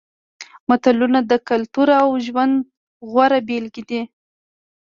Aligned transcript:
متلونه 0.69 1.19
د 1.31 1.33
کلتور 1.49 1.87
او 2.01 2.09
ژوند 2.25 2.55
غوره 3.11 3.39
بېلګې 3.47 3.83
دي 3.89 4.01